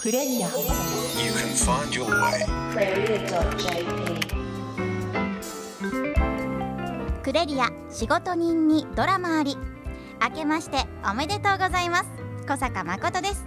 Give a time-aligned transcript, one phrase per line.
[0.00, 0.54] クレリア You
[1.32, 2.46] can find your way.
[7.22, 9.58] クレリア仕事人にドラマあり。
[10.22, 12.08] 明けましておめでとうございます。
[12.48, 13.46] 小坂誠です。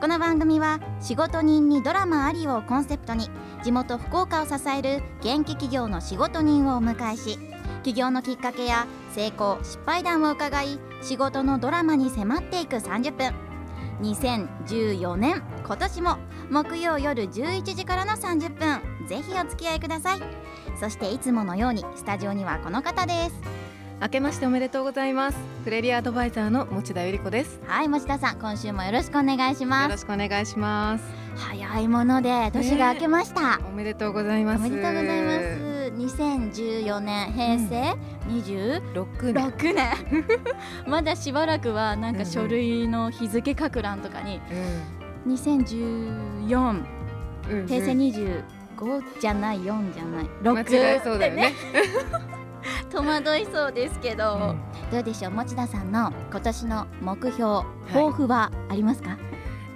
[0.00, 3.28] この番組は仕事人にドラマありをコンセプトに
[3.64, 7.36] 地元福岡を支える元気企業の仕事人をお迎えし
[7.82, 13.49] 起業のきっかけや成功失敗談を伺い仕事のドラマに迫っていく30分
[14.00, 16.16] 2014年今年も
[16.50, 20.20] 木曜夜11時からの30分ぜひお付き合いください。
[20.78, 23.32] そしていつものようにスタジオにはこの方です。
[24.00, 25.38] 明けましておめでとうございます。
[25.62, 27.60] クレリアアドバイザーの持田由里子です。
[27.66, 29.90] はい持田さん今週もよろしくお願いしよます。
[29.90, 31.04] ろしくお願いします。
[31.36, 34.60] 早いもので年が明けました、おめでとうございます。
[34.60, 35.32] おめでとうございま
[35.66, 37.96] す2014年平成
[38.28, 39.74] 26 6年。
[39.74, 40.24] 年。
[40.86, 44.40] まだしばらくはなんか書類の日付書く欄とかに
[45.26, 46.82] 2014
[47.48, 47.66] うんうん。
[47.66, 50.28] 平成25じゃない4じゃない。
[50.42, 50.64] 間違
[50.96, 51.52] えそうだよね。
[52.90, 54.60] 戸惑いそうですけど、うん。
[54.90, 57.92] どうでしょう持田さんの今年の目標い。
[57.92, 59.16] 抱負はありますか、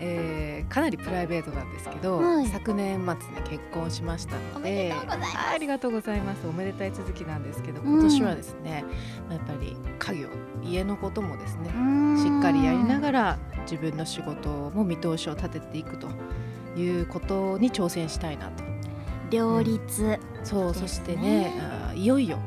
[0.04, 2.46] えーかなりプライベートなんですけど、はい。
[2.46, 6.46] 昨年末に結婚しましたおのでありがとうございます。
[6.48, 7.92] おめでたい続きなんですけどうん。
[7.94, 8.84] 今年はですね、
[9.28, 10.28] まあやっぱり家業
[10.62, 11.68] 家のこともですね
[12.18, 16.08] しっかりやりながら自分の仕事も見通しを立てていくと
[16.76, 18.64] いうことに挑戦したいなと。
[19.30, 21.52] 両立、そう、ですねそしてね。
[21.60, 22.38] あーいよいよ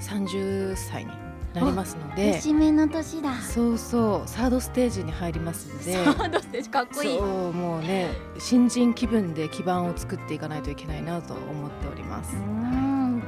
[0.00, 1.12] 30歳に
[1.60, 2.34] なりますので。
[2.34, 3.34] 節目の年だ。
[3.40, 6.04] そうそうサードステージに入りますので。
[6.04, 7.18] サードステージかっこいい。
[7.18, 12.36] そうもうね新人気分で基盤を作っていかないといけないなと思っております。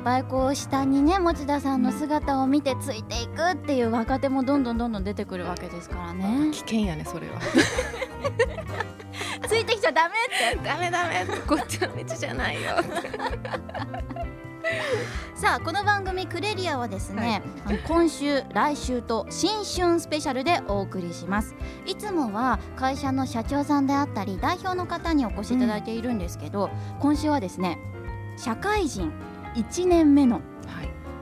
[0.01, 6.51] ぱいこう下にね持田さんの姿を見てついていくっていう若手もどんどんどんどん出てくるわけですからね。
[6.53, 7.41] 危険やねそれは。
[9.47, 10.15] ついてきちゃダメ
[10.49, 10.65] って。
[10.65, 11.27] ダメダメ。
[11.47, 12.71] こっちの道じゃないよ。
[15.35, 21.55] さあこの番組クレリアはですね、あの今週来週と新春スペシャルでお送りします
[21.87, 26.71] いつもは会社の社長さんであったり代表の方にお越しいただいているんですけど、
[27.01, 27.79] 今週はですね
[28.37, 29.13] 社会人
[29.55, 30.50] 1年目のはい。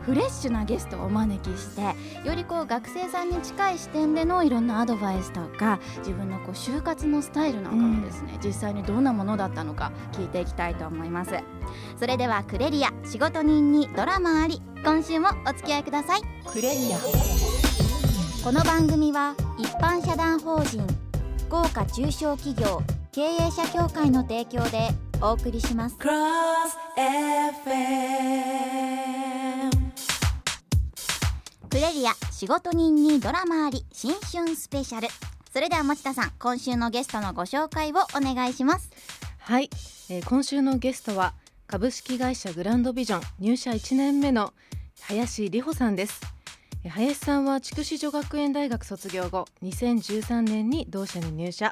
[0.08, 1.82] フレッシュなゲストをお招きして
[2.26, 11.34] よりこう学生さんに近い視点でのいろんなアドバイスとか自分のこう就活のスタイルなんかもですね、実際にどんなものだったのか聞いていきたいと思います。
[11.98, 16.22] それではクレリア仕事人にドラマあり今週もお付き合いください。
[16.50, 16.98] クレリア。
[18.42, 20.86] この番組は一般社団法人
[21.48, 22.80] 福岡中小企業
[23.12, 24.88] 経営者協会の提供で
[25.20, 25.96] お送りします。
[25.96, 26.08] Cross
[26.96, 29.37] FM
[31.78, 35.06] クレリア仕事人にドラマあり新春スペシャル。
[35.52, 38.90] それでは持田さん今週のゲストのご紹介をお願いします。
[39.38, 39.70] はい、
[40.10, 41.34] えー今週のゲストは
[41.68, 44.54] 株式会社グランドビジョン入社1年目の
[45.02, 46.20] 林里穂さんです。
[46.88, 51.70] 林さんは筑紫女学園大学卒業後2013年に同社に入社。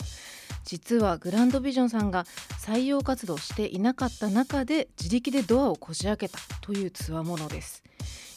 [0.62, 2.26] 実はグランドビジョンさんが
[2.64, 7.82] 採用活動していなかった中で自力でドアをこじ開けたというつわものです。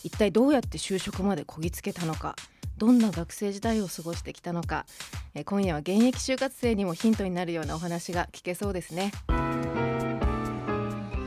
[0.03, 2.35] 一体どうやって就職までこぎつけたのか
[2.77, 4.85] どんな学生時代を過ごしてきたのか
[5.35, 9.11] え今夜は現役就活生にもヒントになるようなお話が聞けそうですね。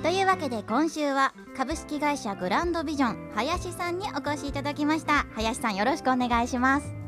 [0.02, 5.26] というわけで今週は株式会社グランドビジョン林さんにお越しいただきました。
[5.34, 7.01] 林さんよろしくお願いします。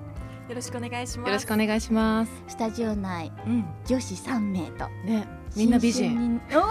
[0.48, 1.28] よろしくお願いします。
[1.28, 2.32] よろしくお願いします。
[2.48, 4.88] スタジオ内うん、女子3名と。
[5.04, 6.40] ね、みんな美人。
[6.50, 6.62] 言っ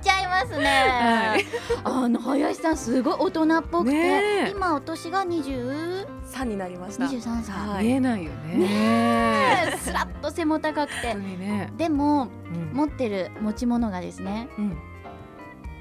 [0.00, 1.44] ちゃいますね、はい。
[1.84, 7.04] あの林さんすごい大人っぽくて、今お年が20 3になりました。
[7.04, 7.84] 23歳、はい。
[7.84, 9.76] 見えないよね。
[9.78, 11.12] スラッと背も高くて。
[11.12, 11.70] 本当にね。
[11.76, 14.78] でもうん、持ってる持ち物がですねうん、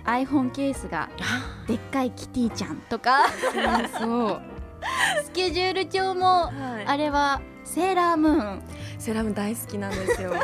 [0.04, 3.28] iPhone ケースがあ、でっかいキティちゃんとか。
[3.98, 4.42] そう。
[5.24, 6.86] スケジュール帳もはい。
[6.86, 8.64] あれはセーラームーン。
[8.98, 10.32] セラム大好きなんですよ。
[10.32, 10.40] ね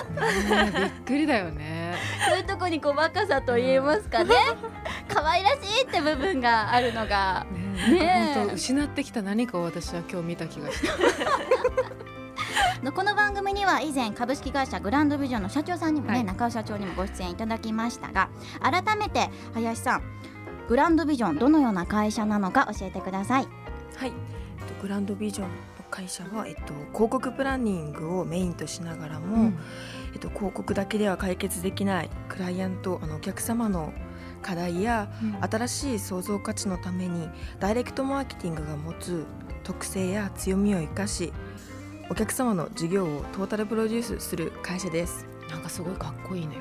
[0.74, 1.96] びっくりだよね。
[2.30, 4.36] そういうとこにこう若さと言いますかね。
[5.08, 7.46] 可愛らしいって部分があるのが。
[8.36, 10.94] 本当失ってきた何かを私は今日見た気がした。
[12.84, 16.24] のこの番組には以前株式会社グランドビジョンの社長さんにもね、はい。
[16.24, 18.30] 中尾社長にもご出演いただきましたが
[18.62, 20.04] 改めて林さん
[20.68, 23.48] グランドビジョンどのような会社なのか教えてください
[23.96, 25.54] はい、えっと、グランドビジョンの
[25.90, 29.54] 会社は、えっと、広告プランニングをメインとしながらも、
[30.14, 33.94] えっと、広告だけでは解決できないクライアントあのお客様の
[34.42, 35.12] 課題や
[35.42, 37.30] 新しい創造価値のために
[37.60, 39.26] ダイレクトマーケティングが持つ
[39.64, 41.34] 特性や強みを生かし
[42.10, 45.26] お客様の事業をトータルプロデュースする会社です。
[45.50, 46.58] なんかすごいかっこいいね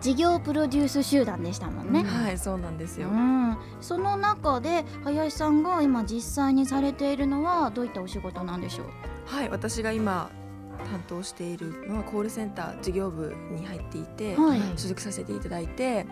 [0.00, 8.86] 事業プロデュース集団でしたもんね、はいそうなんですよ、うん、その中で林さんが今実際にされているのはどういったお仕事なんでしょう？
[9.26, 10.30] はい私が今
[10.78, 14.60] 担当しているのはコールセンター事業部に入っていて、はい。
[14.76, 16.06] 所属させていただいて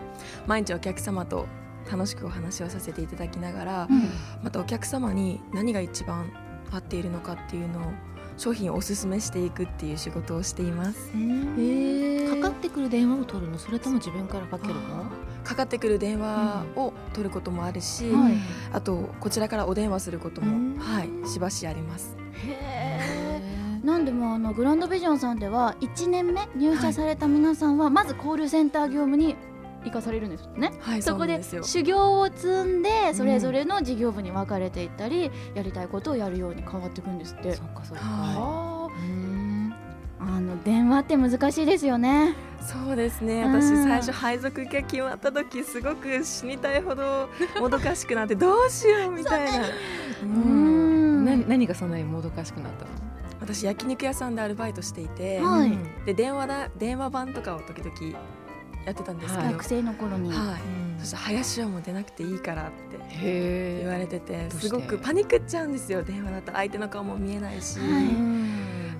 [0.45, 1.47] 毎日お客様と
[1.89, 4.09] 楽しくお話をさせていただきながら、うん。
[4.43, 6.31] またお客様に何が一番
[6.69, 7.91] 合っているのかっていうのを
[8.37, 11.11] 商品をおすすめしていくっていう仕事をしています。
[11.15, 15.05] へかかってくる電話を取るのそれとも自分からかけるの？
[15.43, 18.33] かかってくる電話を取ることもあるし、はい。
[18.73, 20.75] あとこちらからお電話することうん。
[20.75, 22.15] も、はい、しばしあります。
[23.83, 29.35] なんでもあのグランドビジョンさんでは1年目入社された皆さんはまずコールセンター業務に
[29.85, 30.73] 行かされるんですね。
[30.79, 31.41] はい、そこで。
[31.43, 37.53] 修行を積んでそれぞれの事業部に分かれていったり、やりたいことをやるように変わっていくんですって。
[37.53, 39.73] そっかそっかはうん
[40.19, 42.35] ああの電話って難しいですよね。
[42.59, 43.43] そうですね。
[43.43, 47.29] うん私最初配属が決まった時すごく死にたいほど
[47.59, 49.67] もどかしくなってどうしようみたいな。
[50.23, 52.91] うんな何がそんなにもどかしくなったの？
[53.39, 58.17] 私焼肉屋さんでアルバイトしていて、はいうんで電話だ電話番とかを時々
[58.87, 59.53] やってたんですけど、はい。
[59.53, 60.29] 学生の頃に。
[60.31, 60.39] はい。
[60.39, 60.99] うん。
[60.99, 66.01] そしたら林はもう出なくていいからってへ言われててすごくパニックっちゃうんですよ。
[66.01, 66.51] 電話だと。
[66.53, 67.79] 相手の顔も見えないし、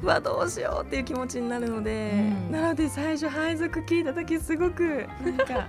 [0.03, 2.11] はどうしようっていう気持ちになるので、
[2.47, 2.51] うん。
[2.51, 5.67] なので最初配属聞いた時すごくなんか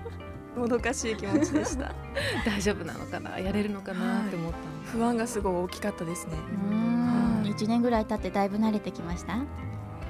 [0.57, 1.95] もどかしい気持ちでした。
[2.45, 3.39] 大丈夫なのかな？
[3.39, 4.91] やれるのかなって思ったんだ。
[4.93, 6.33] 不安がすごい大きかったですね。
[6.71, 7.43] うん。
[7.43, 7.51] はい。
[7.53, 9.39] 一年ぐらい経ってだいぶ慣れてきました？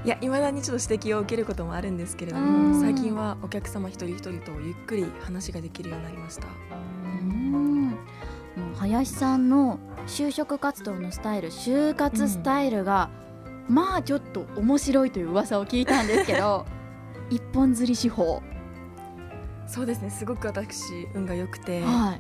[0.09, 2.73] いや未だにちょっと指摘を受けることもあるんですけれどうん。
[2.73, 6.47] も最近はお客様一人一人とゆっくり話ができるようになりました。
[8.79, 13.11] 林さんの就職活動のスタイル就活スタイルが、
[13.69, 16.65] まあちょっと面白いという噂を聞いたんですけど
[17.29, 18.43] 一本釣り手法、
[19.67, 20.09] そうですね。
[20.09, 22.17] すごく私運が良くて、はい、あの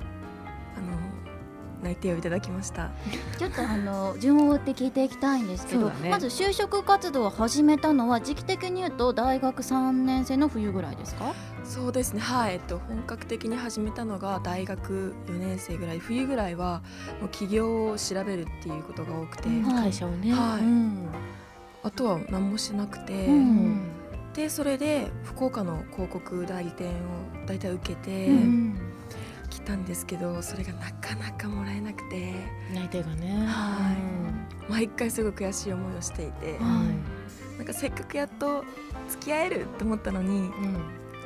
[1.82, 2.90] 内定をいただきました。
[3.38, 6.10] ちょっとあの順を追って聞いていきたいんですけど、ね。
[6.10, 11.34] まず就職活動を始めたのは時期的に言うと大学3年生の冬ぐらいですか？
[11.64, 12.20] そうですね。
[12.20, 15.98] はい、えっと、本格的に始めたのが大学4年生ぐらい。
[15.98, 16.82] 冬ぐらいは
[17.20, 19.64] もう起業を調べるっていうことが多くて、うん。
[19.64, 20.62] 会社をねはい。
[20.62, 21.08] うん。
[21.84, 23.80] あとは何もしなくて、うん。
[24.34, 26.92] でそれで福岡の広告代理店を
[27.46, 28.88] 大体受けてうん
[29.50, 32.34] 来たんですけどそれがなかなかもらえなくて。
[32.74, 33.46] 内定がね。
[33.46, 33.94] は
[34.68, 34.74] うん。
[34.74, 36.58] 毎回すごく悔しい思いをしていて。
[36.58, 36.82] は
[37.56, 38.64] なんかせっかくやっと
[39.08, 40.76] 付き合えると思ったのにうん。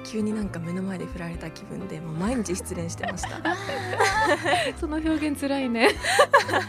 [0.04, 3.40] 急になんか目の前で振られた気分でもう毎日失恋してました。
[4.80, 5.90] その表現つらいね。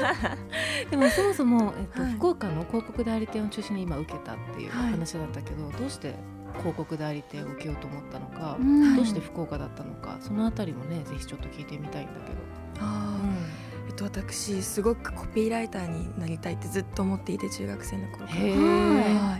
[0.92, 2.14] でもそもそも、えっとはい。
[2.14, 4.92] 福岡の広告代理店を中心に今受けたっていうはい。
[4.92, 6.14] 話だったけど、どうして
[6.58, 8.96] 広告代理店を受けようと思ったのか、うん。
[8.96, 12.38] どうして福岡だったのかそのあたりもねぜひちょっと聞いてみたいんだけど、
[12.80, 13.64] あー。
[13.86, 18.40] えっと、私すごくコピーライターになりたいってずっと思っていて中学生の頃から。
[18.40, 18.48] は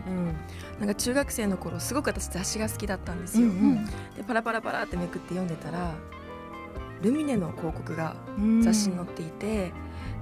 [0.06, 0.10] い。
[0.10, 0.36] うん。
[0.80, 3.86] なんか中学生の頃すごく私雑誌が好きだったんですよ、うん。
[3.86, 3.92] で
[4.28, 5.94] パラパラパラってめくって読んでたら
[7.02, 8.62] ルミネの広告がうん。
[8.62, 9.72] 雑誌に載っていて、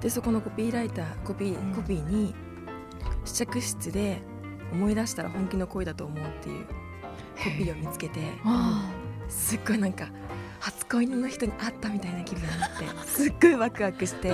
[0.00, 1.74] でそこのコピーライターコピー、うん。
[1.74, 2.34] コピーに
[3.24, 4.22] 試着室で
[4.72, 6.66] 思い出したら本気の恋だと思うっていう
[7.42, 8.90] コピーを見つけてあ
[9.28, 10.08] すっごいなんか
[10.60, 14.32] 初恋の人に会ったみたいな気分になって すっごいワクワクして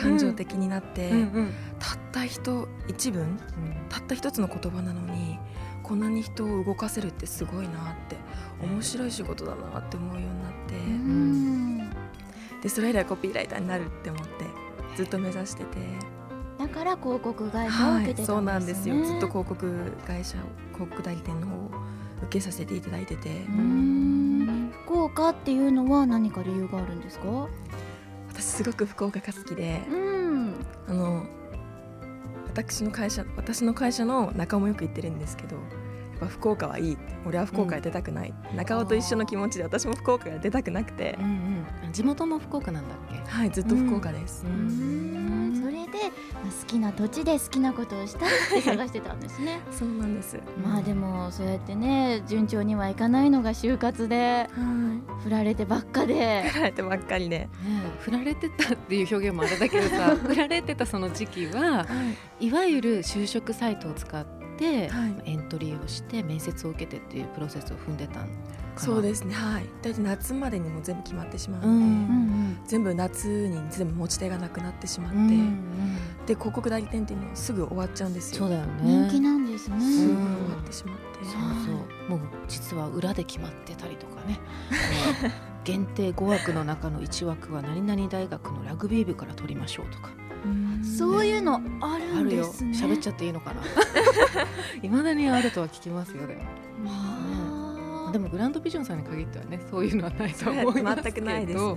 [0.00, 1.52] 感情的になって、うんうん。
[1.78, 3.38] たった人一文
[3.88, 5.38] たった一つの言葉なのに
[5.82, 7.74] こんなに人を動かせるってすごいなっ
[8.08, 8.16] て
[8.62, 11.90] 面白い仕事だなって思うようになって、うん。
[12.62, 14.30] でそれ以来コピーライターになるって思って
[14.96, 15.78] ずっと目指してて、
[16.58, 19.04] だから広告会社を受けてたんですね、そうなんですよ。
[19.04, 20.40] ずっと広告会社を
[20.74, 21.70] 広告代理店の方を
[22.22, 24.72] 受けさせていただいてて、うん。
[24.84, 27.48] 福岡っていうのは何か理由があるんですか？
[28.28, 29.82] 私すごく福岡が好きで。
[29.90, 30.54] うん。
[30.88, 31.24] あの
[32.46, 35.64] 私の会社私の会社の仲間もよく言ってるんですけどやっ
[36.20, 36.98] ぱ福岡はいい。
[37.24, 41.16] 俺は福岡へ出たくない、中尾と一緒の気持ちで私も福岡へ出たくなくて。
[41.20, 41.24] うん、
[41.84, 41.92] うん。
[41.92, 43.30] 地元も福岡なんだっけ？
[43.30, 45.49] はいずっと福岡です、うん。
[45.49, 49.60] それでまあ好きな土地で好きなことをしたいって 探してたんですね。
[49.70, 50.38] そうなんです。
[50.62, 54.60] まあでもそうやってね順調にはいかないのが就活では
[55.18, 55.22] い。
[55.22, 56.48] 振られてばっかで。
[56.50, 57.48] 振られてばっかりで、
[58.00, 61.86] 振られてたっていう表現もあれだけどさ 振られてたその時期は
[62.40, 64.24] いわゆる就職サイトを使っ
[64.58, 65.22] て、はい。
[65.24, 68.28] エントリーをして面接を受けてっていうプロセスを踏んでたん
[68.80, 68.94] かな。
[68.94, 69.34] そうですね。
[69.34, 69.66] はい。
[69.82, 71.80] 大体夏までにも全部決まってしまうので、うん。
[71.80, 71.86] う
[72.26, 72.30] ん
[72.66, 75.70] 全部夏に全部持ち手がなくなってしまって、うんうん
[76.26, 78.40] で広告代理店っていうのはすぐ終わっちゃうんですよ。
[78.40, 78.82] そうだよね。
[78.84, 81.24] 人気なんですね、んすぐ終わってしまって。
[81.24, 81.32] そう
[82.06, 82.18] そう。
[82.18, 84.38] もう実は裏で決まってたりとかね。
[85.64, 90.10] 限定5枠の中の1枠は何々大学のラグビー部から取りましょうとか。
[90.98, 92.70] そういうのああるんですね。
[92.78, 93.62] 喋っちゃっていいのかな。
[94.82, 96.40] いまだにあるとは聞きますよでも。
[96.90, 96.96] は
[97.46, 97.49] あ
[98.10, 101.14] でもグランドビジョンさんに限ってはねそういうのはないと思いますけど。
[101.20, 101.64] 全くないですね。
[101.64, 101.76] は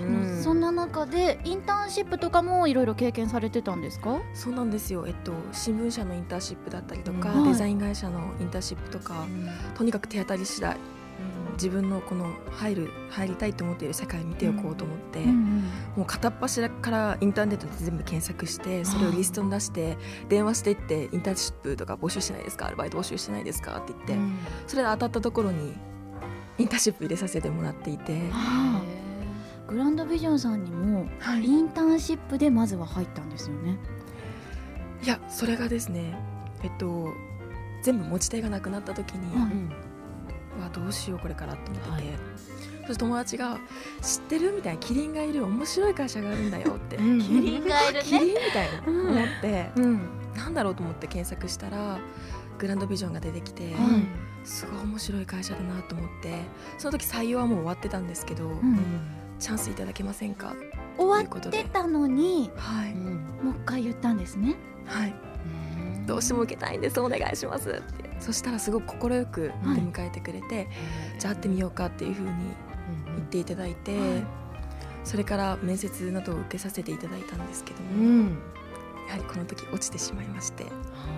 [0.00, 0.02] い。
[0.02, 0.42] うん。
[0.42, 4.20] そんな中でインターンシップとかもいろいろ経験されてたんですか？
[4.34, 7.42] そうなんですよ、えっと、新聞社のインターンシップだったりとか、うん。
[7.42, 7.52] はい。
[7.52, 9.26] デザイン会社のインターンシップとか、
[9.74, 10.76] とにかく手当たり次第
[11.60, 19.98] 自分のこの入る入りたいと思っている世界を見ておこうと思って、もう片っ端からインターネットで全部検索してそれをリストに出して
[20.30, 22.66] 電話していってインターンシップとか募集してないですか？
[22.66, 23.76] アルバイト募集してないですか？
[23.76, 24.38] って言って、うん。
[24.66, 25.74] それで当たったところに
[26.56, 29.70] インターンシップ入れさせてもらっていて、はあ。
[29.70, 31.44] グランドビジョンさんにもはい。
[31.44, 33.76] インターンシップでまずは入ったんですよね？
[35.02, 36.16] いやそれがですね
[36.62, 37.12] えっと
[37.82, 39.50] 全部持ち手がなくなった時に、はうん。
[39.52, 39.54] う
[40.58, 42.02] わどうしようこれからと思ってて、はい。
[42.86, 43.58] そして友達が
[44.02, 47.20] 「知ってる?」みたいな「キリンがいる面白い会社があるんだよ」って「うん。
[47.20, 48.40] キリンがいるキリン?」ね。
[48.46, 48.82] みたいな。
[48.86, 49.08] うん。
[49.10, 50.00] 思って、うん。
[50.34, 51.98] なんだろうと思って検索したら
[52.58, 54.46] グランドビジョンが出てきて、はい。
[54.46, 56.34] すごい面白い会社だなと思って。
[56.78, 58.78] その時採用はもう終わってたんですけど、うん。
[59.38, 60.54] チャンスいただけませんか？
[60.98, 63.14] 終わってたのにはい、うん。
[63.42, 64.56] もう一回言ったんですね。
[64.84, 65.14] はい、
[66.06, 67.00] どうしても受けたいんです。
[67.00, 70.68] お願いしますってそしたらすごく快くはい出迎えてくれて、
[71.18, 72.30] じゃあ会ってみようかっていうふうに
[73.06, 74.24] 言っていただいて、はい。
[75.02, 78.38] それから面接などを受けさせていただいたんですけどうも、ん。
[79.08, 80.64] やはりこの時落ちてしまいまして。
[80.64, 80.70] こ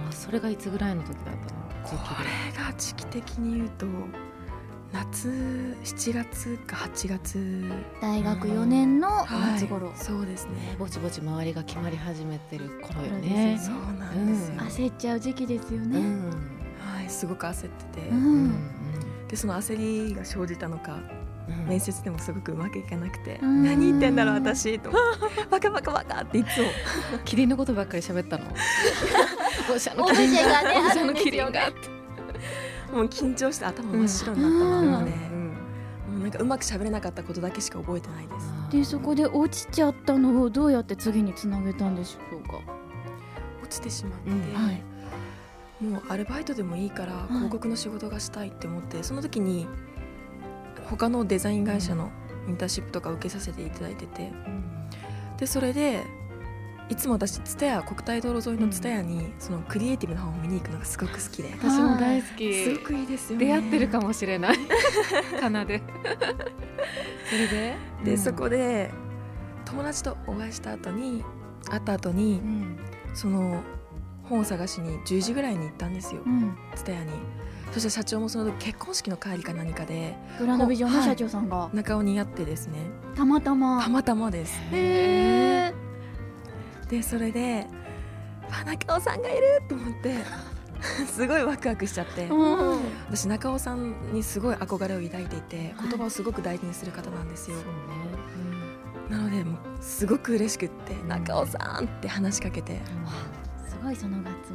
[0.06, 1.36] あーそれがいつぐらいの時だったの
[1.84, 2.30] 時期で？
[2.60, 3.86] れが時期的に言うと
[4.92, 5.28] 夏
[5.82, 7.64] 7月か8月。
[8.00, 10.52] 大学4年の夏頃、はいそうですね。
[10.52, 13.58] ねぼちぼち周りが決まり始めてる頃よ頃ね。
[13.60, 14.60] そうなんですよ、うん。
[14.60, 15.98] 焦っちゃう時期ですよね。
[15.98, 16.28] うん。
[16.28, 16.61] はい
[17.22, 18.16] すごく焦ってて、うん。
[18.16, 19.28] うん。
[19.28, 20.98] でその焦りが生じたのか
[21.48, 21.68] うん。
[21.68, 24.90] 面接でもすごくうまくいかなくて、うん何言ってんだろう私と
[25.48, 26.66] バカバカバカっていつも。
[27.24, 28.46] キリンのことばっかり喋ったの。
[29.72, 31.70] オシャのオブジェがのキリンが
[32.92, 35.48] もう緊張して頭真っ白になったままで、うん。
[36.14, 38.76] もうなんかうまく喋れなかったことだけしか覚えてないです。
[38.76, 42.58] でそこで落ちちゃったのをどうやって次につなげたんでしょうか？
[43.62, 44.54] 落ちてしまって、うん。
[44.54, 44.82] はい
[45.82, 49.66] もうアルバイトでもいいから広告の仕事がしたいって思って、その時に
[50.84, 52.10] 他のデザイン会社の
[52.48, 54.32] インターンシップとか受けさせていただいてて
[55.38, 56.04] でそれで
[56.88, 62.64] いつも私蔦屋国体道路沿いの蔦屋にそのクリエイティブな本を見に行くのがすごく好きで、私も大好き。
[62.64, 63.46] すごくいいですよね。
[63.46, 64.56] 出会ってるかもしれない。
[65.40, 65.80] かなで。
[67.30, 67.76] それで？
[68.04, 68.90] で、そこで
[69.64, 71.24] 友達とお会いした後に
[71.70, 72.76] 会った後にうん。
[73.14, 73.62] その
[74.32, 76.22] 本を探しに10時ぐらいに行ったんですよ。
[76.24, 77.12] うん、蔦屋に。
[77.72, 81.70] そしたら社長もその時結婚式の帰りか何かでグランドビジョンの社長さんが。
[81.72, 82.78] 中尾に会ってですね。
[83.14, 83.82] たまたま。
[83.82, 84.58] たまたまです。
[84.72, 85.74] へえ
[86.88, 87.66] でそれで
[88.50, 89.62] あ中尾さんがいる！
[89.68, 90.16] と思って
[91.08, 92.26] すごいワクワクしちゃって。
[92.26, 92.80] うん。
[93.08, 98.12] 私中尾さんにすごい憧れを抱いていて言葉をすごく大事にする方なんですよ、そうね。
[99.10, 102.80] なのでもうすごく嬉しくって「ん中尾さん!」って話しかけて
[103.41, 103.41] す
[103.82, 104.52] ごいそのガッツ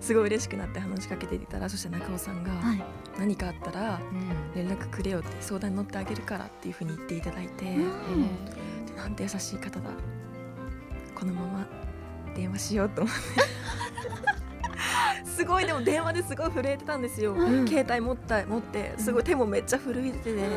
[0.00, 2.82] すごい嬉しくなって話しかけていたらそして中尾さんがはい
[3.18, 4.54] 「何かあったらうん。
[4.54, 8.86] 連絡くれよ」って相談に乗ってあげるからっていうふうに言っていただいて、うん。
[8.86, 9.90] でなんて優しい方だ。
[11.14, 11.66] このまま
[12.34, 13.20] 電話しようと思って。
[15.24, 17.66] すごいでも電話ですごい震えてたんですよ、うん。
[17.66, 20.48] 携帯持った持ってすごい手もめっちゃ震えてて、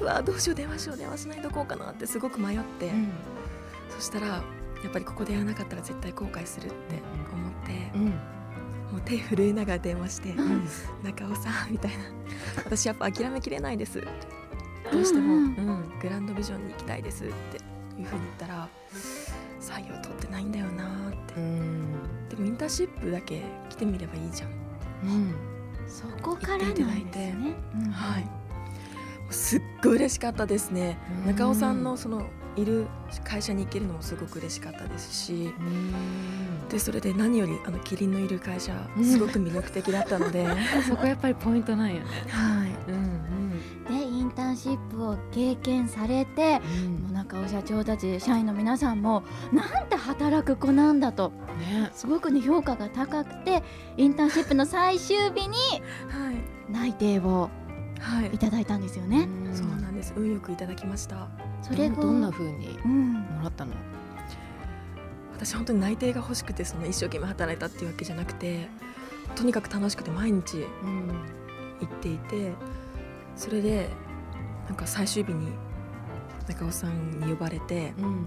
[0.00, 3.08] うわどうしよう電話しよう電話しないとこうかなってすごく迷って、うん。
[3.90, 4.42] そしたら
[4.82, 6.74] やっぱりここでやらなかったら絶対後悔するって
[7.32, 8.04] 思って、うん。
[8.90, 10.68] もう手震えながら電話して「ん。
[11.04, 12.04] 中尾さん」みたいな
[12.64, 14.02] 「私やっぱ諦めきれないです」
[14.92, 17.58] どうしても、うんうんグランドビジョンに行きたいですって
[18.00, 18.68] いうふうに言ったら
[19.60, 21.34] 採用取ってないんだよなーって。
[21.36, 22.28] うん。
[22.28, 24.50] でもインターンシップだけ来てみればいいじゃん、
[25.04, 25.34] うん。
[25.86, 27.34] そこからなんですね。
[27.74, 27.90] うん。
[27.90, 28.28] はい。
[29.30, 30.98] すっごい嬉しかったですね。
[31.22, 31.26] うん。
[31.26, 32.26] 中尾さんのその
[32.56, 32.86] いる
[33.24, 36.68] 会社に行けるのもすごく嬉しかったですしうん。
[36.68, 39.04] でそれで何よりあのキリンのいる会社うん。
[39.04, 42.04] すごく魅力的だったので、は いそこやっぱりポイントなんよね。
[42.88, 43.10] うん
[43.88, 46.94] でインターンシップを経験されてうん。
[47.04, 51.90] もう中尾社長たち社員の皆さんもなんて働く子なんだとね。
[51.94, 53.62] すごくね評価が高くて
[53.96, 55.56] インターンシップの最終日に
[56.70, 57.50] 内定を
[57.98, 58.30] はい。
[58.34, 59.24] いただいたんですよね。
[59.26, 59.50] ん。
[59.52, 60.14] そうなんです。
[60.16, 61.28] 運よくいただきました
[61.70, 63.12] それがどんな風にうん。
[63.14, 63.72] もらったの？
[65.32, 68.68] 私本当に内定が欲しくてその一生懸命働いたっていうわけじゃなくて
[69.36, 71.08] とにかく楽しくて毎日うん。
[71.80, 72.52] 行っていて
[73.36, 73.88] それで
[74.66, 75.48] なんか最終日に
[76.46, 78.26] 中尾さんに呼ばれてうん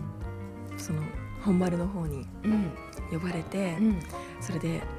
[0.77, 1.01] その
[1.43, 2.71] 本丸の方にうん。
[3.12, 4.00] 呼ばれて、うん。
[4.41, 4.81] それで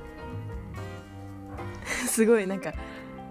[2.06, 2.72] すごいなんか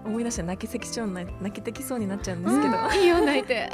[0.04, 3.70] 思い出したら泣きてきそうにな泣きてきそうになっちゃうんですけど、うんいいよ泣いて。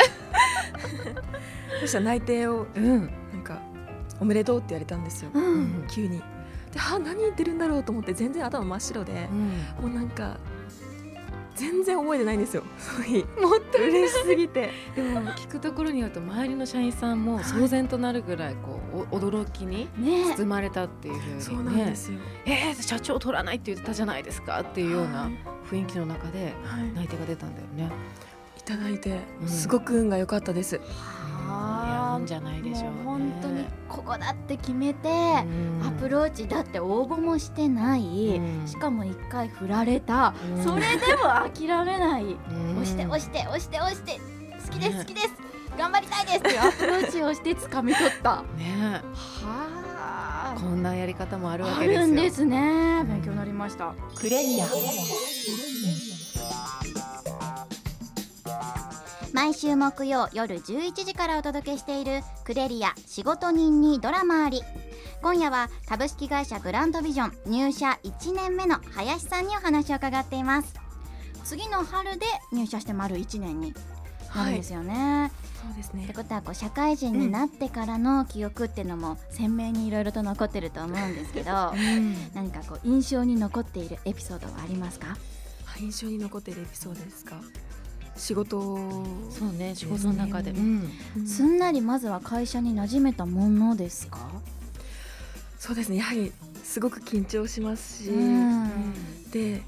[1.80, 3.10] そしたら内定をうん。
[3.32, 3.60] なんか
[4.20, 5.86] おめでとうって言われたんですよ、うん。
[5.88, 6.22] 急に。
[6.72, 9.28] では何言ってるんだろうと思って全然頭真っ白で、
[9.80, 10.36] もうなんか
[11.60, 12.62] 全然覚えてないんですよ。
[12.78, 14.70] その日もっと嬉しすぎて。
[14.96, 18.80] でも聞くところによると周りの社員さんも騒然となるぐらいこ
[19.12, 21.40] うお驚きにね包まれたっていうふうにね。
[21.42, 25.32] そうなんですよ、えー、社長取らないって言ってたじゃないですかっていうようなはい。
[25.70, 26.92] 雰囲気の中ではい。
[26.94, 27.92] 内定が出たんだよね。
[28.58, 29.48] いただいてうん。
[29.48, 31.89] すごく運が良かったです、いやは
[32.20, 32.90] んじゃないでしょうね。
[32.90, 35.86] もう本当にここだって決めて、うん。
[35.86, 38.66] アプローチだって応募もしてない、うん。
[38.66, 40.62] しかも一回振られた、うん。
[40.62, 42.72] それでも諦めない、うん。
[42.72, 44.20] 押して押して押して押して。
[44.66, 44.98] 好きです、ね。
[44.98, 45.28] 好きです。
[45.78, 48.30] 頑張りたいですっていうアプローチをして掴み取った。
[48.30, 49.02] はね
[49.98, 50.54] あ。
[50.60, 52.06] こんなやり方もあるわあけですよ。
[52.06, 53.00] るんですね。
[53.00, 53.08] うん。
[53.08, 54.66] 勉強になりました、クレリア。
[59.40, 64.60] 毎週木曜夜11時からお届けしているクレリア仕事人にドラマあり。
[65.22, 70.74] 今夜は株式会社グランドビジョン入社1年目の林さんにお話を伺っています。
[71.42, 73.72] 次の春で入社して丸1年に
[74.36, 75.32] なるんですよね、
[75.66, 76.04] そうですね。
[76.04, 81.50] ってことはこう社会人になってからの記憶っていうのも鮮明にいろいろと残ってると思うんですけど
[82.34, 85.16] 何かこう印象に残っているエピソードはありますか？
[85.80, 87.36] 印象に残っているエピソードですか？
[88.20, 88.76] 仕事
[89.30, 90.52] そうね仕事の中で。
[90.52, 90.90] ですん。
[91.16, 91.26] うん。
[91.26, 94.18] すんなりまずは会社に馴染めたものですか？
[95.58, 95.96] そうですね。
[95.96, 99.30] やはりすごく緊張しますし、うん。
[99.30, 99.62] で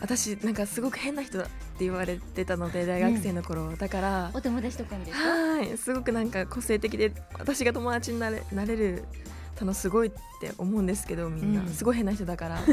[0.00, 1.52] 私なんかすごく変な人だって
[1.84, 4.30] 言われてたので大学生の頃、だから。
[4.34, 5.24] お友達とかにですか？
[5.28, 5.78] はい。
[5.78, 9.04] すごくなんか個性的で私が友達になれなれる
[9.56, 11.68] たのすごいって思うんですけどみんな、うん。
[11.68, 12.58] すごい変な人だから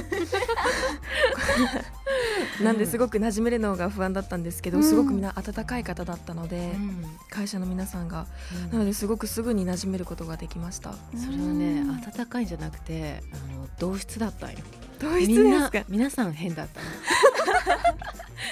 [2.63, 4.83] なんですごく馴染めるのが不安だったんですけど、うん。
[4.83, 7.05] すごくみんな温かい方だったので、うん。
[7.29, 8.25] 会社の皆さんが
[8.65, 8.71] うん。
[8.71, 10.93] なのですごくすぐに馴染めることができました。
[11.15, 11.91] それはねうん。
[11.91, 14.57] 温かいんじゃなくてあの同質だったんよ。
[14.99, 16.87] どういうみんな人ですか皆さん変だったの。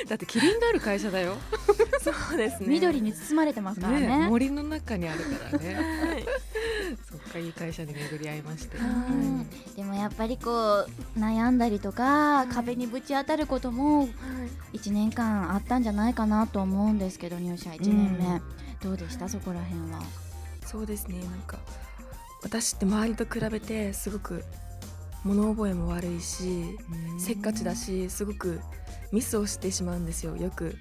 [0.07, 1.35] だってキリンがある会社だよ。
[2.01, 2.67] そうですね。
[2.67, 4.07] 緑に包まれてますからね。
[4.07, 5.73] ね森の中にあるからね。
[5.73, 5.81] は
[6.15, 6.25] い。
[7.09, 8.77] そっかいい会社に巡り合いまして。
[8.77, 10.51] うんでもやっぱりこ
[10.87, 14.07] う悩んだりとか壁にぶち当たることも
[14.73, 18.41] 1年間あったんじゃないかなと思うんですけど入社1年目、うん。
[18.81, 19.27] どうでした？
[19.29, 19.99] そこら辺は。
[20.65, 21.19] そうですね。
[21.19, 21.57] なんか
[22.43, 24.43] 私って周りと比べてすごく
[25.25, 26.77] 物覚えも悪いし
[27.19, 28.61] せっかちだしすごく
[29.11, 30.77] ミスをしてしまうんですよよく。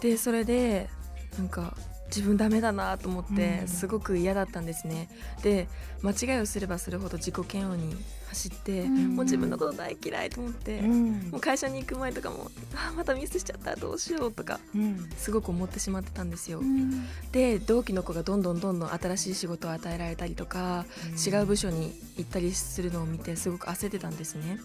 [0.00, 0.88] でそれで
[1.36, 1.76] なんか
[2.14, 3.68] 自分ダメだなと思ってうん。
[3.68, 5.08] すごく嫌だったんですね。
[5.42, 5.66] で
[6.02, 7.96] 間違いをすればするほど自己嫌悪に
[8.28, 9.16] 走ってうん。
[9.16, 11.30] もう自分のこと大嫌いと思ってうん。
[11.30, 15.08] もう会社に行く前とかもあーまたミスしちゃったらどうしようとかうん。
[15.16, 16.60] すごく思ってしまってたんですよ。
[16.60, 17.04] うん。
[17.32, 20.84] で同期の子がどんどんどんどん新しい仕事を与えられたりとか
[21.26, 24.58] 違う部署に行ったりするのを見てすごく焦ってたんですね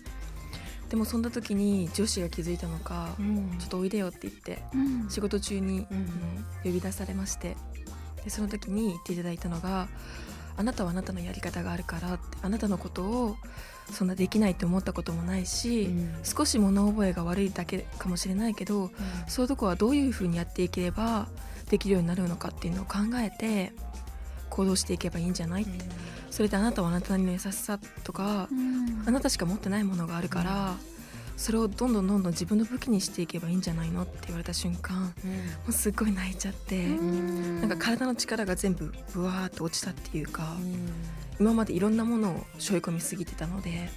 [0.90, 3.58] でもそんな時に上司が気づいたのかうん。
[3.60, 5.10] ちょっとおいでよって言ってうん。
[5.10, 6.08] 仕事中に、うん。
[6.64, 7.56] 呼び出されまして
[8.24, 9.88] でその時に言っていただいたのが
[10.58, 13.38] 「あなたはあなたのやり方があるから」ってあなたのことを
[13.94, 16.14] そんなできないって思ったこともないし、うん。
[16.24, 18.92] 少し物覚えが悪いだけかもしれないけど
[19.28, 21.28] そういうとこはどういうふうにやっていければ
[21.70, 23.74] できるようになるのかっていうのを考えて
[24.50, 25.68] 行動していけばいいんじゃない、
[26.30, 29.04] それであなたはあなたなりの優しさとか、うん。
[29.06, 30.76] あなたしか持ってないものがあるから、
[31.38, 35.10] それをどんどんどんどん自分の武器にしていけばいいんじゃないのって言われた瞬間も
[35.70, 37.62] うすっごい泣いちゃって、うん。
[37.62, 40.90] なんか体の力が全部ブワーって落ちたっていうか、うん。
[41.40, 43.90] 今までいろんなものを背負い込みすぎてたので、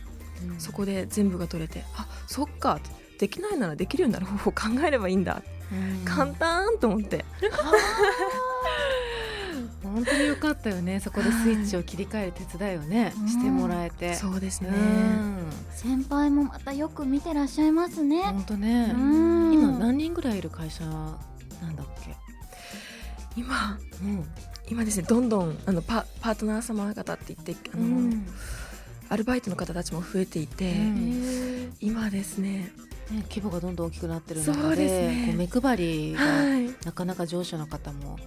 [0.48, 0.60] うん。
[0.60, 2.80] そこで全部が取れてあそっか
[3.18, 5.42] できないならできるようになる方法を考えればいいんだ、
[5.72, 6.04] うん。
[6.04, 7.24] 簡単と思って
[9.92, 11.00] 本当に良かったよね。
[11.00, 13.28] そこでスイッチを切り替える手伝いをねうん。
[13.28, 14.14] してもらえて。
[14.14, 14.70] そうですね、
[15.74, 18.22] 先輩もまたよく見てらっしゃいますね。
[18.22, 18.92] 本当ね。
[18.94, 19.52] うん。
[19.52, 20.90] 今何人ぐらいいる会社な
[21.68, 22.14] んだっけ？
[23.36, 24.24] 今うん。
[24.68, 28.26] 今ですねどんどんあのパパートナー様方って言ってあの、うん。
[29.08, 31.74] アルバイトの方たちも増えていて、うん。
[31.80, 32.72] 今ですね
[33.10, 35.24] ね規模がどんどん大きくなってるそ中でうですね。
[35.26, 36.70] こう目配りがはい。
[36.84, 38.18] なかなか上司の方も、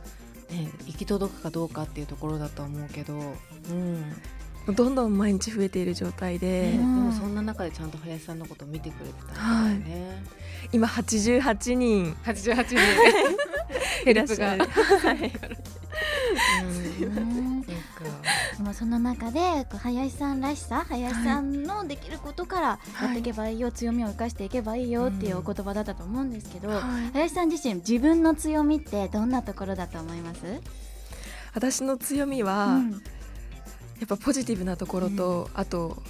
[0.56, 7.04] ね、行き届くかどうかっていうところだと思うけど、うん、どんどん毎日増えている状態で、ねでうん。
[7.06, 10.24] もそんな中でちゃんと林さんのことを見てくれてたんだよね。
[10.72, 12.16] 今88人。
[12.24, 12.80] 八十八人。
[14.06, 14.56] ヘルプが。
[14.56, 14.58] い。
[14.58, 15.32] らっしゃるはい
[16.64, 17.35] うん
[18.60, 22.68] うんそっかでもその中でこう林さんらしさ林さんのできることから
[23.02, 26.82] やっていけばいいよ、強みを生かしていけばいいよっていうお言葉だったと思うんですけど、はい。
[27.14, 30.42] 林さん自身自分の強みってどんなところだと思います、
[31.54, 32.92] 私の強みは、うん。
[32.92, 32.98] や
[34.06, 36.02] っぱポジティブなところと、あと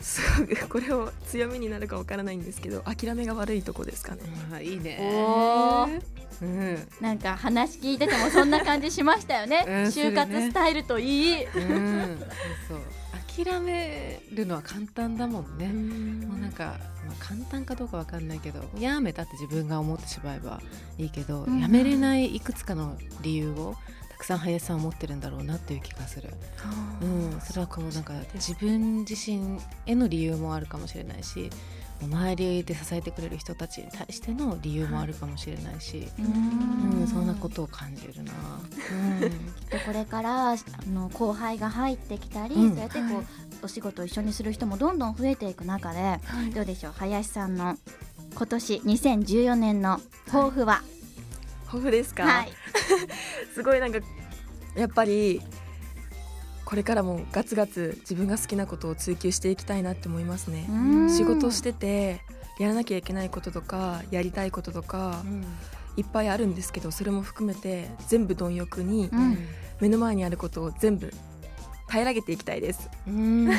[0.00, 4.22] すごくこれを強みになるかわからないんですけど諦めが悪いとこですかね。
[4.52, 6.00] あーいいね。
[6.42, 6.88] うん。
[7.00, 12.18] なんか話聞いててもそんな感じしましたよねうん就活スタイルといい、うん。
[12.18, 12.28] そう
[12.68, 12.80] そう。
[13.44, 15.68] 諦めるのは簡単だもんね。
[16.26, 16.76] もうなんか、
[17.06, 20.60] まあ、簡単かどうかわかんないけどやめたって自分が思ってしまえば
[20.98, 23.76] いいけど、うんやめれないいくつかの理由を
[24.10, 26.30] たくさん林さんは持ってるんだろうなっていう気がする。
[27.00, 31.50] うん、それはこうなんか自分自身への理由もあるかもしれないし
[32.02, 36.24] 周りで支えてくれる人たちに対しての理由もあるかもしれないし、うう
[37.00, 38.32] んんそんなことを感じるな。
[39.70, 40.56] でこれからあ
[40.92, 42.70] の後輩が入ってきたり、うん。
[42.70, 43.26] そうやってこう、はい。
[43.62, 46.50] お仕事を一緒にする人もどんどん増えていく中ではい。
[46.50, 46.92] どうでしょう？
[46.96, 47.76] 林さんの
[48.34, 50.82] 今年2014年の抱負は、
[51.64, 52.52] 豊富ですか、はい、
[53.54, 53.98] すごいなんか
[54.76, 55.42] やっぱり
[56.70, 60.66] これからもガツガツ自分が好きなことを追求していきたいなって思いますね。
[60.70, 60.72] う
[61.06, 61.10] ん。
[61.10, 62.20] 仕事してて
[62.60, 65.24] やらなきゃいけないこととかやりたいこととか
[65.96, 69.38] いっぱいあるんですけどそれも含めて全部貪欲にうん。
[69.80, 71.12] 目の前にあることを全部
[71.90, 72.88] 平らげていきたいです。
[73.06, 73.46] うん。
[73.46, 73.56] ね、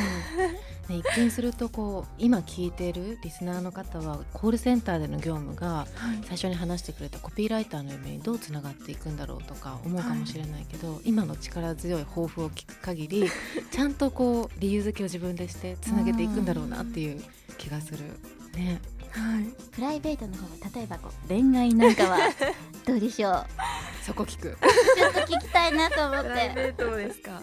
[0.90, 5.86] 一見するとこう今聞いているリスナーの方はコールセンターでの業務が
[6.24, 13.30] 最初に話してくれたコピーライターの夢にどうつながっていくんだろうとか思うかもしれないけど、今の力強い抱負を聞く限り
[13.72, 17.24] ちゃんとこう理由付けを自分でしてつなげていくんだろうなっていう
[17.58, 18.00] 気がする。
[18.56, 19.46] ね、はい。
[19.72, 22.18] プライベートの方は例えばこう恋愛なんかは
[22.86, 23.46] どうでしょう？
[24.04, 24.58] そこ聞く。
[24.98, 27.42] ちょっと聞きたいなと思っプライてベートですか？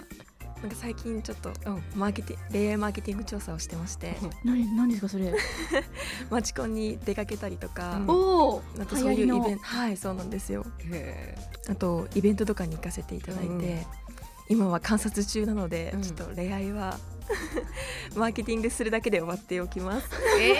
[0.62, 1.52] なんか最近ちょっと
[1.94, 4.16] マーケティ恋愛マーケティング調査をしてまして。
[4.44, 5.32] 何何ですかそれ？
[6.30, 8.10] マチコンに出かけたりとか、うん。
[8.10, 10.66] おおあとそういうイベントはいそうなんですよ。
[10.90, 11.36] へ
[11.68, 13.82] あとイベントとかに行かせていただいて、うん
[14.50, 16.02] 今は観察中なので、うん。
[16.02, 16.98] ちょっと恋愛は
[18.16, 20.08] マーケティングするだけで終わっておきます。
[20.40, 20.54] え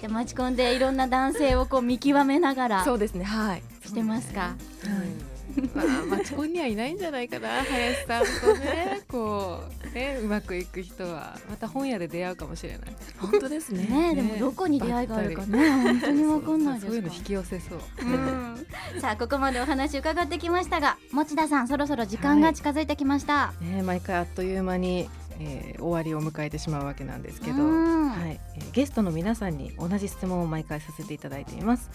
[0.00, 3.62] じゃあマチコンでいろんな男性をこう見極めながらそうですねはい。
[3.84, 5.35] してますか、うん
[5.74, 9.60] まあ、マチコンにはいないんじゃないかな林さんとねこ
[9.92, 18.66] うねうまくいく人はまた本屋で出会うかもしれない本当ですねねでもどこに出会いがあるかね本当にわかんないですそういうの引き寄せそう、うん
[19.00, 31.90] さあここまでお話伺ってきましたが持田さんそろそろ時間が近づいてきました、ね、毎回あっという間に、えー終わりを迎えてしまうわけなんですけど、はいえーゲストの皆さんに同じ質問を毎回させていただいています、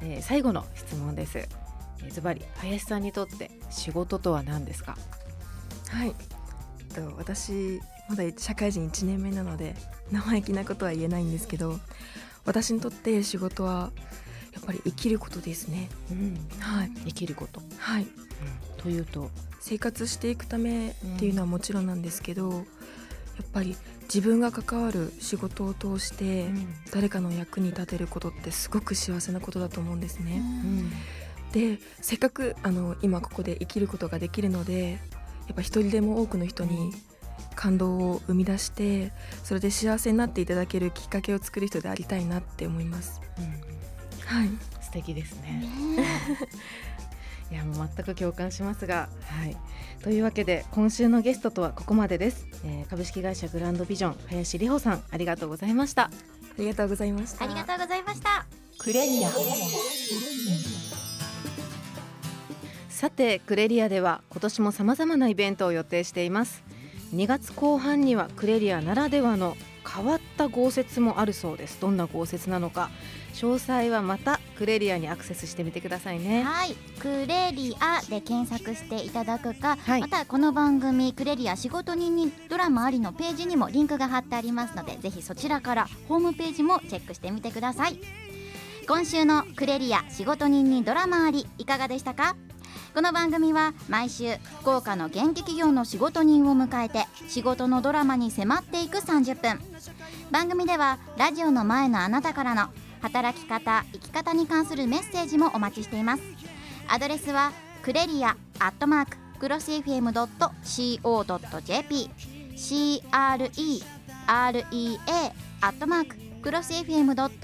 [0.00, 1.48] えー最後の質問です
[2.10, 4.96] ズバリ林さんにとって仕事とは何ですか？
[5.88, 6.14] はい。
[6.78, 9.74] えっと私まだ社会人1年目なので
[10.12, 11.78] 生意気なことは言えないんですけど
[12.44, 13.90] 私にとって仕事は
[14.52, 15.88] やっぱり生きることですね。
[16.10, 16.48] うん。
[16.60, 16.90] はい。
[17.06, 18.02] 生きること、はい。
[18.02, 18.08] うん。
[18.78, 19.30] というと？
[19.60, 22.64] 生活していくためっていうのはもちろんなんですけど、やっ
[23.52, 26.46] ぱり自分が関わる仕事を通して
[26.92, 30.40] 誰かの役に立てることってすごく幸せなことだと思うんですね。
[30.40, 30.92] うん
[31.56, 34.98] でせっかくあの今ここで生きることができるので
[35.46, 36.92] やっぱ一人でも多くの人に
[37.54, 39.10] 感動を生み出して
[39.42, 43.22] それで幸せになっていただけるきっかけを作る人でありたいなって思います。
[43.38, 43.44] うん。
[44.38, 44.48] はい、
[44.82, 45.62] 素敵ですね。
[45.96, 46.04] ね
[47.50, 49.56] いやもう全く共感しますが、はい、
[50.02, 56.02] というわけで今週のゲストとはここまでです、えー株式会社グランドビジョン林里穂さんありがとうございました。
[56.02, 56.10] あ
[56.58, 57.44] りがとうございました。
[57.44, 58.46] ありがとうございました。
[58.78, 59.30] クレリア
[62.96, 66.64] さてクレリアでは今年も様々なイベントを予定しています。
[67.14, 69.54] 2月後半にはクレリアならではの
[69.86, 71.78] 変わった豪雪もあるそうです。
[71.78, 72.88] どんな豪雪なのか。
[73.34, 76.42] 詳細はまたクレリアにアクセスしてみてくださいね。
[76.42, 80.00] はい、クレリアで検索していただくか、はい。
[80.00, 88.00] またこの番組クレリア仕事人にドラマありのページにもリンクが貼ってありますのでぜひそちらからホームページもチェックしてみてください。
[88.88, 92.36] 今週のクレリア仕事人にドラマありいかがでしたか？
[92.96, 99.60] この番組は毎週福岡の現役企業の仕事人を迎えて仕事のドラマに迫っていく30分。
[100.30, 102.70] 番組ではラジオの前のあなたからの
[103.02, 106.22] 働き方生き方に関するメッセージもお待ちしています。
[106.88, 110.40] アドレスはクレリアアットマーククロス FM.co.jp
[112.56, 113.82] CREREA
[115.60, 117.42] アットマーククロス FM.co.jp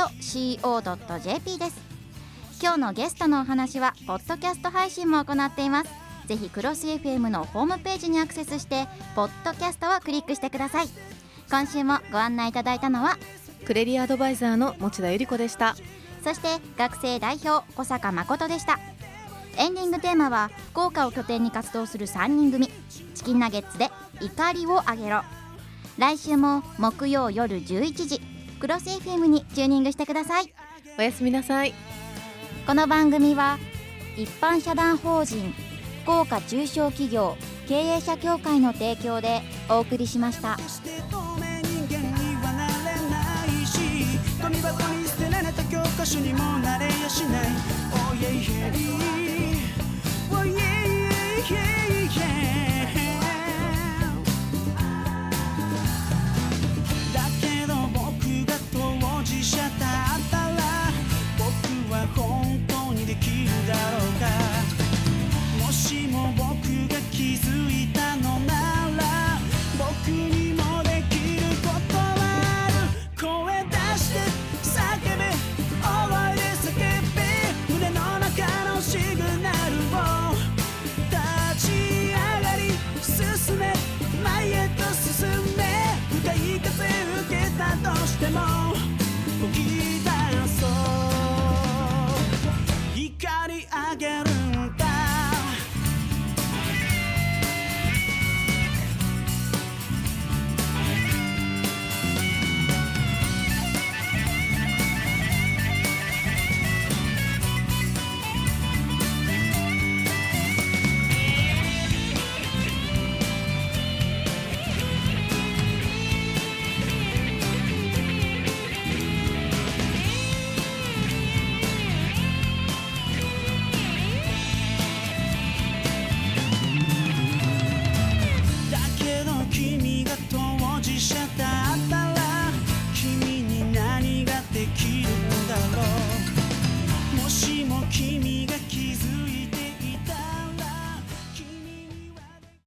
[1.59, 1.92] です。
[2.63, 5.91] 今日のゲストのお話はポッドキャスト配信も行っています。
[6.29, 10.87] ぜひクロス FM のホームページにアクセスしてポッドキャストをクリックしてください。
[11.51, 13.19] 今週もご案内いただいたのは
[13.67, 15.75] クレリアドバイザーの持田由里子でした。
[16.23, 18.79] そして学生代表小坂誠でした。
[19.59, 22.69] エンディングテーマは福岡を拠点に活動する3人組。
[23.17, 25.23] チキンナゲッツで怒りをあげろ。
[25.99, 28.21] 来週も木曜夜11時
[28.61, 30.55] クロス FM にチューニングしてください。
[30.97, 31.75] おやすみなさい
[32.65, 33.59] この番組は
[34.17, 35.53] 一般社団法人
[36.05, 40.57] 福岡中小企業経営者協会の提供でお送りしました。
[48.21, 48.77] Yeah, yeah yeah
[52.17, 52.72] yeah
[67.37, 68.12] づいた